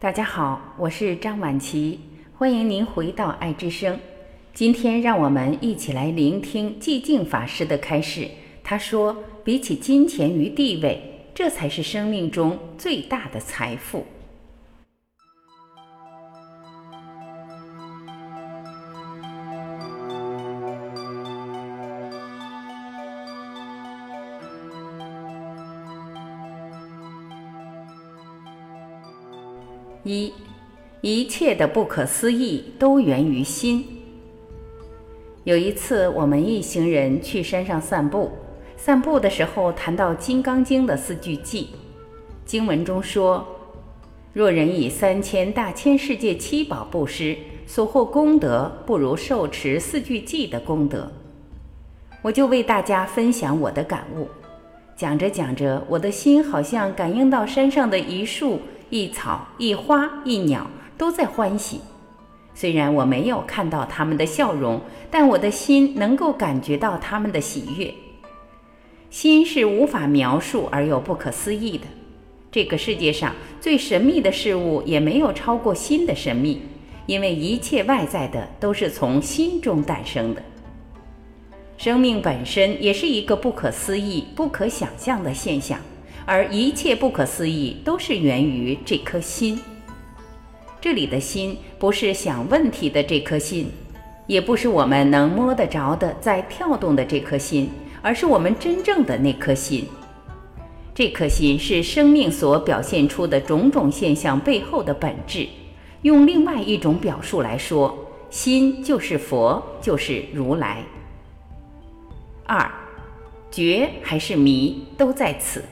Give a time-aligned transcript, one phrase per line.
[0.00, 2.00] 大家好，我是张晚琪，
[2.32, 4.00] 欢迎您回到爱之声。
[4.54, 8.26] 今天让我们一起来聆听寂静法师的开示。
[8.64, 11.02] 他说：“比起金钱与地位，
[11.34, 14.06] 这才是生命中最大的财富。”
[30.02, 30.32] 一，
[31.02, 33.84] 一切的不可思议都源于心。
[35.44, 38.30] 有一次，我们一行人去山上散步，
[38.76, 41.66] 散步的时候谈到《金刚经》的四句偈，
[42.46, 43.46] 经文中说
[44.32, 47.36] ：“若人以三千大千世界七宝布施，
[47.66, 51.10] 所获功德不如受持四句偈的功德。”
[52.22, 54.28] 我就为大家分享我的感悟。
[54.96, 58.60] 讲着讲着，我的心好像感应到山上的一树。
[58.90, 61.80] 一草一花一鸟都在欢喜，
[62.54, 67.94] 虽然我没有看到他们的笑容，但我的心能够感觉到他们的喜悦。
[69.08, 71.86] 心是无法描述而又不可思议的，
[72.50, 76.62] 这个世界上最神秘的事物也没有超过心的神秘，
[77.06, 80.42] 因为一切外在的都是从心中诞生的。
[81.76, 85.80] 生命本身也是一个不可思议、不可想象的现象。
[86.30, 89.58] 而一切不可思议都是源于这颗心。
[90.80, 93.68] 这里的心不是想问题的这颗心，
[94.28, 97.68] 也不是我们能摸得着的在跳动的这颗心，
[98.00, 99.88] 而是我们真正的那颗心。
[100.94, 105.48] 这颗心是生命所表现出的种种现象背后的本质。
[106.02, 110.84] 用另外一种表述来说，心就是佛，就是如来。
[112.46, 112.70] 二，
[113.50, 115.64] 觉还是迷，都在此。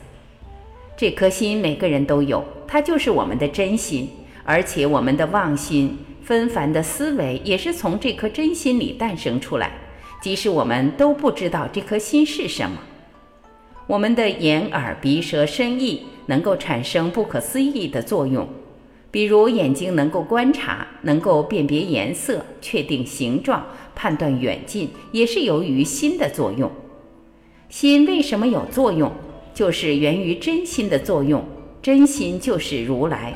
[0.99, 4.09] 这颗心每个人都有，它就是我们的真心，
[4.43, 9.71] 而且我们的妄心、纷繁的思维也是从这颗真心里诞生出来。
[10.21, 12.77] 即使我们都不知道这颗心是什么，
[13.87, 18.45] 我们的眼、耳、鼻、舌、身、意能够产生不可思议的作用，
[19.09, 23.65] 比如眼睛能够观察，能够辨别颜色、确定形状、
[23.95, 26.69] 判断远近，也是由于心的作用。
[27.69, 29.09] 心为什么有作用？
[29.59, 31.43] 就是源于真心的作用，
[31.81, 33.33] 真心就是如来。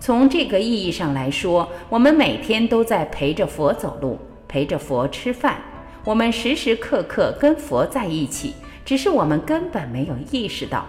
[0.00, 4.18] 从这个意义上来说，我们每天都在陪着佛走路，
[4.48, 5.58] 陪着佛吃饭，
[6.04, 8.52] 我们时时刻刻跟佛在一起，
[8.84, 10.84] 只是我们根本没有意识到。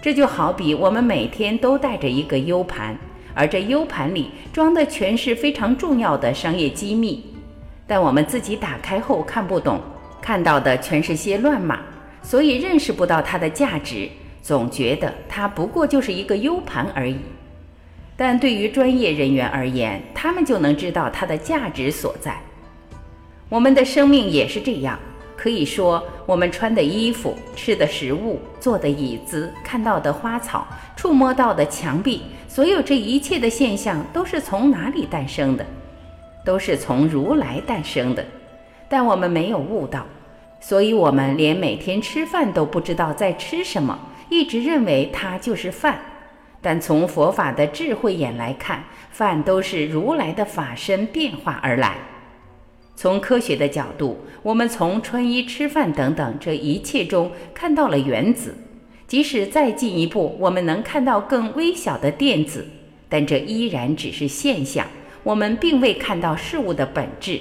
[0.00, 2.96] 这就好比我们每天都带着一个 U 盘，
[3.34, 7.24] 而这 U 盘里装的全是非常重要的商业机密，
[7.88, 9.80] 但我们自己打开后看不懂，
[10.20, 11.80] 看到的全是些乱码。
[12.22, 14.08] 所以认识不到它的价值，
[14.40, 17.18] 总觉得它不过就是一个 U 盘而已。
[18.16, 22.40] 但对于专业人员而言，他们就能知道它的价值所在。
[23.48, 24.98] 我们的生命也是这样，
[25.36, 30.66] 可以说，我们穿的衣服、吃的食物、坐的椅子、看到的花草、
[30.96, 35.66] 触摸到的墙壁，所有这一切的现象，都是从哪里诞生的？
[36.44, 38.24] 都是从如来诞生的。
[38.88, 40.06] 但我们没有悟到。
[40.64, 46.00] 所以，我们连每天吃饭都不知道在吃什么，一直认为它就是饭。
[46.60, 51.96] 但从佛法的智慧眼来看，饭都是如来的法身变化而来。
[52.94, 58.56] 从科学的角度，我们从穿衣、吃饭等等这一切中看到了原子。
[59.08, 62.64] 即使再进一步，我们能看到更微小的电子，
[63.08, 64.86] 但这依然只是现象。
[65.24, 67.40] 我们并未看到事物的本质。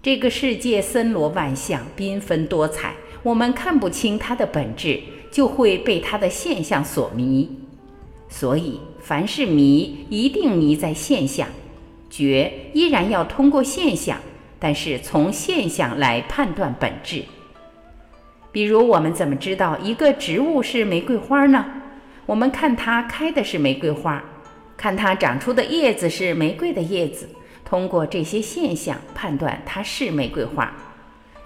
[0.00, 2.94] 这个世界森罗万象，缤纷多彩，
[3.24, 7.50] 我们看不清它的本质，就会被它的现象所迷。
[8.28, 11.48] 所以，凡是迷，一定迷在现象；
[12.08, 14.18] 觉依然要通过现象，
[14.60, 17.24] 但是从现象来判断本质。
[18.52, 21.64] 比如，我们怎么知道一个植物是玫瑰花呢？
[22.24, 24.22] 我们看它开的是玫瑰花，
[24.76, 27.28] 看它长出的叶子是玫瑰的叶子。
[27.68, 30.72] 通过这些现象判断它是玫瑰花，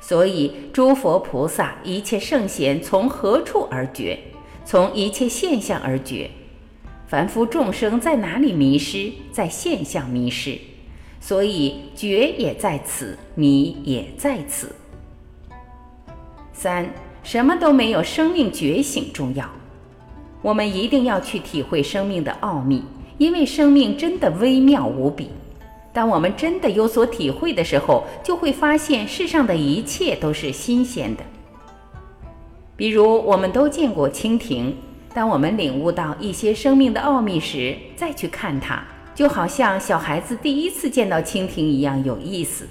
[0.00, 4.16] 所以诸佛菩萨、一切圣贤从何处而觉？
[4.64, 6.30] 从一切现象而觉。
[7.08, 9.10] 凡夫众生在哪里迷失？
[9.32, 10.56] 在现象迷失。
[11.19, 14.74] 所以觉也在此，迷也在此。
[16.52, 16.88] 三，
[17.24, 19.48] 什么都没有生命觉醒重要。
[20.40, 22.84] 我们一定要去体会生命的奥秘，
[23.19, 25.28] 因为生命真的微妙无比。
[25.92, 31.22] 当我们真的有所体会的时候，就会发现世上的一切都是新鲜的。
[32.74, 34.74] 比如，我们都见过蜻蜓，
[35.12, 38.82] 当我们领悟到一些生命的奥秘时，再去看它，
[39.14, 42.66] 就好像小孩子第一次见到蜻蜓一样有意思。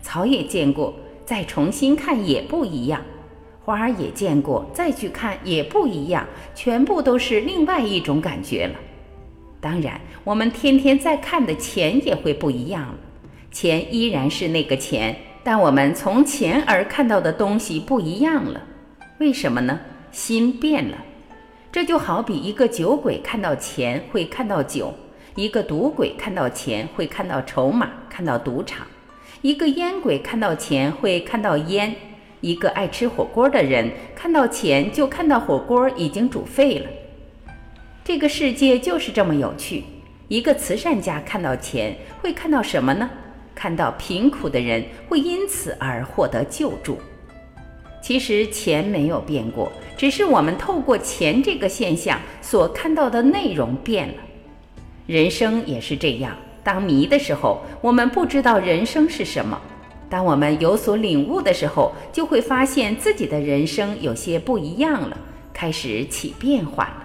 [0.00, 0.94] 草也见过，
[1.26, 3.00] 再重新看也不一样；
[3.64, 6.24] 花儿也见过，再去看也不一样，
[6.54, 8.74] 全部都是另外一种感觉了。
[9.60, 12.94] 当然，我们天天在看的钱也会不一样了。
[13.50, 15.14] 钱依然是那个钱，
[15.44, 18.62] 但我们从钱而看到的东西不一样了。
[19.18, 19.78] 为什么呢？
[20.10, 20.96] 心变了。
[21.70, 24.94] 这就好比一个酒鬼看到钱会看到酒，
[25.34, 28.86] 一个赌鬼看到钱会看到筹码，看到赌场；
[29.42, 31.92] 一个烟鬼看到钱会看到烟；
[32.40, 36.86] 一个爱吃火锅的人看到钱就看到火锅已经煮沸了。
[38.04, 39.84] 这个世界就是这么有趣。
[40.28, 43.10] 一个慈善家看到钱会看到什么呢？
[43.54, 46.98] 看到贫苦的人会因此而获得救助。
[48.00, 54.14] 其实钱没有变过，只是我们透过钱这个现象所看到的内容变了。
[55.06, 59.58] 人生也是这样，当迷的时候，我们不知道人生是什么；
[60.08, 65.18] 当我们有所领悟的时候，就会发现自己的人生有些不一样了，
[65.52, 66.99] 开始起变化。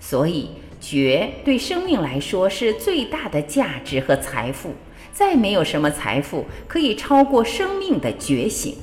[0.00, 0.48] 所以，
[0.80, 4.72] 觉对生命来说是最大的价值和财富，
[5.12, 8.74] 再没有什么财富可以超过生命的觉醒。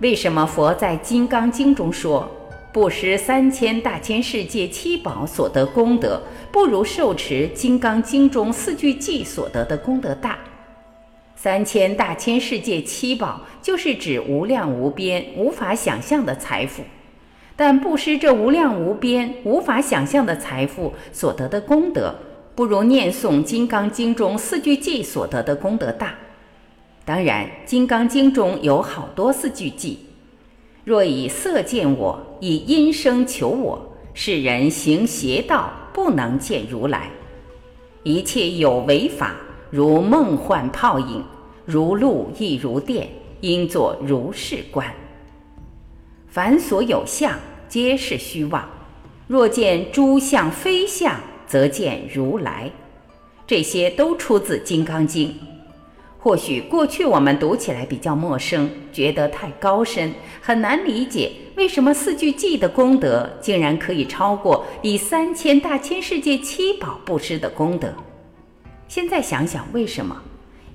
[0.00, 2.28] 为什么佛在《金刚经》中说，
[2.72, 10.38] 布施三千大千世界七宝所得功德，不如受持《金刚经》中四句偈所得的功德大？
[11.34, 16.82] 三千大千世界七宝就是指无量无边、无法想象的财富，
[17.58, 22.14] 但布施这无量无边、无法想象的财富所得的功德，
[22.54, 26.14] 不如念诵《金刚经》中四句偈所得的功德大。
[27.04, 29.96] 当然，《金刚经》中有好多四句偈
[30.86, 37.10] ：“若以色见我，以音声求我，世人行邪道，不能见如来。
[38.04, 39.34] 一切有为法，
[39.68, 41.24] 如梦幻泡影，
[41.64, 43.08] 如露亦如电，
[43.40, 44.86] 应作如是观。
[46.38, 47.36] 凡所有相，
[47.68, 48.64] 皆是虚妄。
[49.26, 51.16] 若见诸相非相，
[51.48, 52.70] 则见如来。”
[53.44, 55.30] 这些都出自《金刚经》。
[56.16, 67.92] 或许过去我们读起来比较陌生，觉得太高深，很难理解为什么四句偈的功德竟然可以超过以三千大千世界七宝布施的功德。
[68.86, 70.16] 现在想想为什么？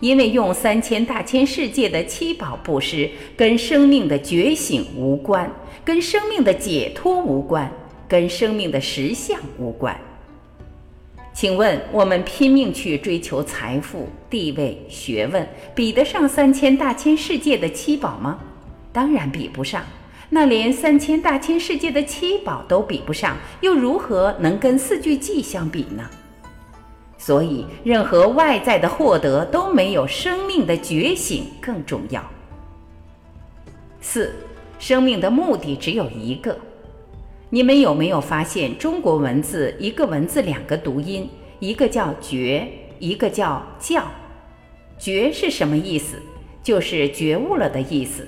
[0.03, 5.49] 因为用三千大千世界的七宝布施，跟生命的觉醒无关，
[5.85, 7.71] 跟生命的解脱无关，
[8.05, 9.97] 跟生命的实相无关。
[11.33, 18.37] 请问我们拼命去追求财富、地位、学问，比得上三千大千世界的七宝吗？
[18.91, 19.81] 当然比不上。
[20.31, 26.09] 那连三千大千世界的七宝都比不上，又如何能跟四句偈相比呢？
[27.17, 32.23] 所以，任何外在的获得都没有生命的觉醒更重要。
[34.01, 34.35] 四，
[34.77, 36.57] 生命的目的只有一个。
[37.49, 41.29] 你们有没有发现，中国文字一个文字两个读音，
[41.59, 42.67] 一个叫觉，
[42.99, 44.01] 一个叫觉。
[44.97, 46.21] 觉是什么意思？
[46.61, 48.27] 就是觉悟了的意思。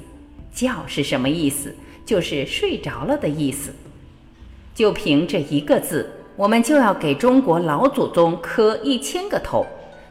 [0.53, 1.75] 觉是什么意思？
[2.05, 3.73] 就是睡着了的意思。
[4.73, 9.65] 就凭这一个字，我们就要给中国老祖宗磕一千个头。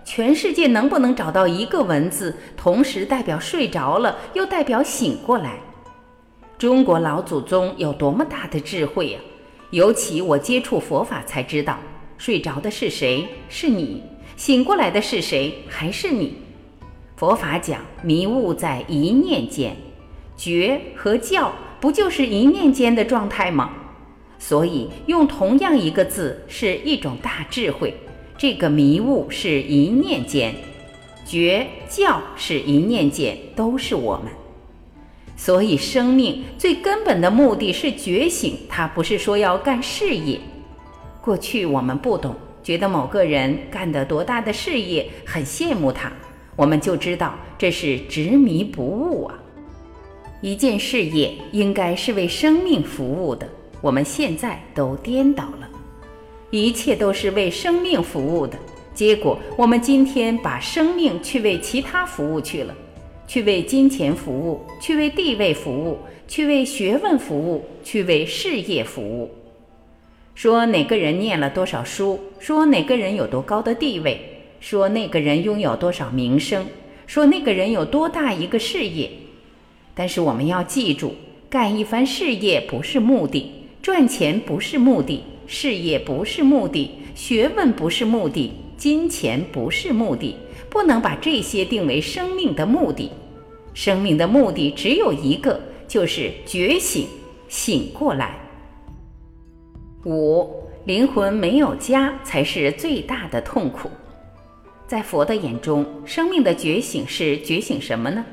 [0.07, 5.59] 全世界能不能找到一个文字，同时代表睡着了，又代表醒过来？
[6.59, 9.21] 中国老祖宗有多么大的智慧呀！
[9.71, 11.78] 尤其我接触佛法才知道，
[12.19, 13.26] 睡着的是谁？
[13.49, 14.02] 是你；
[14.37, 15.64] 醒过来的是谁？
[15.69, 16.37] 还是你。
[17.16, 19.75] 佛法讲迷雾在一念间，
[20.37, 21.50] 觉和觉
[21.81, 23.71] 不就是一念间的状态吗？
[24.47, 27.95] 所以用同样一个字是一种大智慧。
[28.37, 30.55] 这个迷雾是一念间，
[31.25, 34.31] 觉觉是一念间，都是我们。
[35.35, 40.39] 所以，生命最根本的目的是觉醒，它不是说要干事业。
[41.23, 46.13] 过去我们不懂，觉得某个人干得多大的事业，很羡慕他，
[46.55, 49.39] 我们就知道这是执迷不悟啊。
[50.43, 53.49] 一件事业应该是为生命服务的，
[53.85, 55.69] 我们现在都颠倒了，
[56.49, 58.59] 一切都是为生命服务的，
[58.95, 62.75] 结果我们今天把生命去为其他服务去了。
[63.26, 69.31] 去为金钱服务，去为地位服务，去为学问服务，去为事业服务。
[70.35, 74.19] 说哪个人念了多少书，说哪个人有多高的地位，
[74.61, 76.64] 说那个人拥有多少名声，
[77.07, 79.11] 说那个人有多大一个事业。
[79.95, 81.14] 但是我们要记住，
[81.50, 83.50] 干一番事业不是目的，
[83.85, 90.35] 赚钱不是目的，事业不是目的，学问不是目的，金钱不是目的，
[90.71, 93.11] 不能把这些定为生命的目的。
[93.75, 97.07] 生命的目的只有一个，就是觉醒，
[97.47, 98.38] 醒过来。
[100.07, 100.49] 五，
[100.87, 103.91] 灵魂没有家才是最大的痛苦。
[104.87, 108.25] 在佛的眼中，生命的觉醒是觉醒什么呢？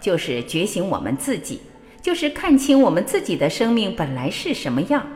[0.00, 1.58] 就是觉醒我们自己。
[2.02, 5.06] 就是看清我们自己的生命本来是什么样。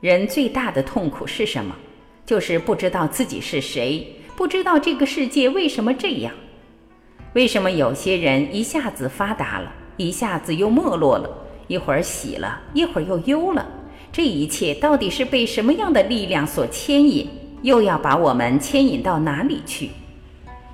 [0.00, 1.74] 人最大的痛苦是什么？
[2.24, 6.32] 就是不知道自己是谁，不知道这个世界为什么这样。
[7.34, 11.28] 为什么有些人一下子发达了，一下子又没落了，
[11.66, 13.66] 一会儿喜了，一会儿又忧了？
[14.12, 17.28] 这一切到底是被什么样的力量所牵引？
[17.62, 19.90] 又要把我们牵引到哪里去？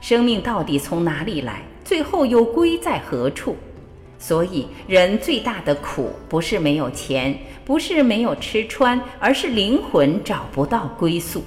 [0.01, 1.63] 生命到底从哪里来？
[1.83, 3.57] 最后又归在何处？
[4.27, 11.45] 所以，人最大的苦不是没有钱，不是没有吃穿，而是灵魂找不到归宿。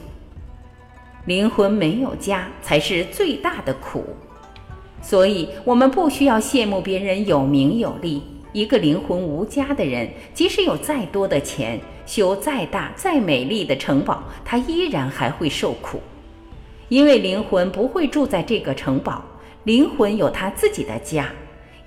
[1.25, 4.05] 灵魂没有家，才是最大的苦。
[5.01, 8.21] 所以，我们不需要羡慕别人有名有利。
[8.53, 15.99] 一个灵魂无家的人，即使有再多的钱，修再大再美丽的城堡，他依然还会受苦，
[16.89, 19.25] 因为灵魂不会住在这个城堡，
[19.63, 21.27] 灵魂有他自己的家。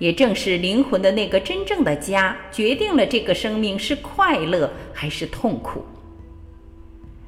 [0.01, 5.85] 也正是灵魂的那个真正的家，决定了这个生命是快乐还是痛苦。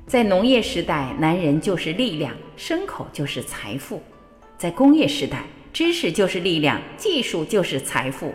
[0.07, 3.99] 在农业时代，男人就是力量，牲口就是财富；
[4.57, 8.29] 在工业时代，知识就是力量，技术就是财富；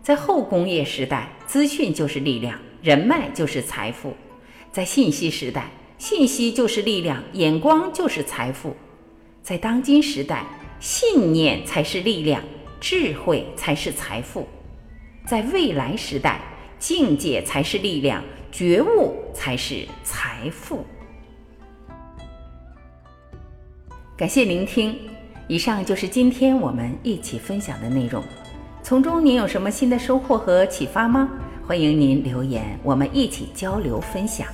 [0.00, 4.12] 在后工业时代，资讯就是力量，人脉就是财富；
[4.72, 8.70] 在信息时代，信息就是力量，眼光就是财富；
[9.42, 10.46] 在当今时代，
[10.80, 12.42] 信念才是力量。
[12.80, 14.46] 智慧才是财富，
[15.26, 16.40] 在未来时代，
[16.78, 20.84] 境界才是力量，觉悟才是财富。
[24.16, 24.98] 感谢聆听，
[25.46, 28.22] 以上就是今天我们一起分享的内容。
[28.82, 31.28] 从中您有什么新的收获和启发吗？
[31.66, 34.46] 欢迎您留言，我们一起交流分享。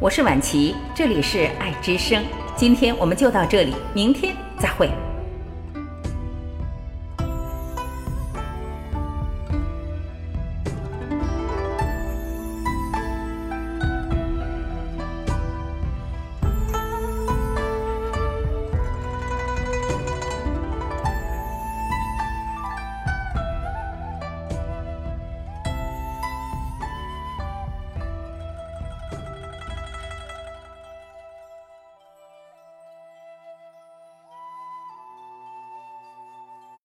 [0.00, 2.22] 我是婉琪，这里是爱之声。
[2.56, 4.90] 今天我们就到这里，明天再会。